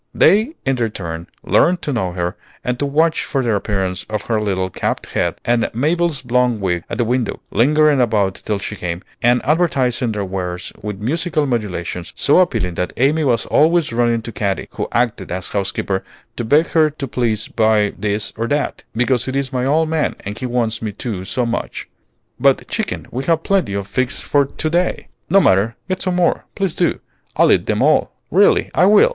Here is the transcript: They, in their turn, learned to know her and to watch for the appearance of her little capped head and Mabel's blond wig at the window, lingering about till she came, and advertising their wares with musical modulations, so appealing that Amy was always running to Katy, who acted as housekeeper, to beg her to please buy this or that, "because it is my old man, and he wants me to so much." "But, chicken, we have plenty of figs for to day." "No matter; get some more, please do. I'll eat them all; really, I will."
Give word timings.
They, 0.15 0.55
in 0.65 0.77
their 0.77 0.89
turn, 0.89 1.27
learned 1.43 1.83
to 1.83 1.93
know 1.93 2.13
her 2.13 2.35
and 2.63 2.79
to 2.79 2.87
watch 2.87 3.23
for 3.23 3.43
the 3.43 3.53
appearance 3.53 4.03
of 4.09 4.23
her 4.23 4.41
little 4.41 4.71
capped 4.71 5.05
head 5.11 5.35
and 5.45 5.69
Mabel's 5.75 6.23
blond 6.23 6.59
wig 6.59 6.83
at 6.89 6.97
the 6.97 7.05
window, 7.05 7.39
lingering 7.51 8.01
about 8.01 8.33
till 8.33 8.57
she 8.57 8.75
came, 8.75 9.03
and 9.21 9.45
advertising 9.45 10.13
their 10.13 10.25
wares 10.25 10.73
with 10.81 10.99
musical 10.99 11.45
modulations, 11.45 12.13
so 12.15 12.39
appealing 12.39 12.73
that 12.73 12.93
Amy 12.97 13.23
was 13.23 13.45
always 13.45 13.93
running 13.93 14.23
to 14.23 14.31
Katy, 14.31 14.69
who 14.71 14.87
acted 14.91 15.31
as 15.31 15.49
housekeeper, 15.49 16.03
to 16.35 16.43
beg 16.43 16.69
her 16.69 16.89
to 16.89 17.07
please 17.07 17.47
buy 17.47 17.93
this 17.95 18.33
or 18.35 18.47
that, 18.47 18.83
"because 18.95 19.27
it 19.27 19.35
is 19.35 19.53
my 19.53 19.65
old 19.67 19.87
man, 19.87 20.15
and 20.21 20.35
he 20.35 20.47
wants 20.47 20.81
me 20.81 20.91
to 20.93 21.23
so 21.25 21.45
much." 21.45 21.87
"But, 22.39 22.67
chicken, 22.67 23.05
we 23.11 23.25
have 23.25 23.43
plenty 23.43 23.73
of 23.75 23.85
figs 23.85 24.19
for 24.19 24.45
to 24.45 24.67
day." 24.71 25.09
"No 25.29 25.39
matter; 25.39 25.75
get 25.87 26.01
some 26.01 26.15
more, 26.15 26.45
please 26.55 26.73
do. 26.73 27.01
I'll 27.35 27.51
eat 27.51 27.67
them 27.67 27.83
all; 27.83 28.13
really, 28.31 28.71
I 28.73 28.87
will." 28.87 29.09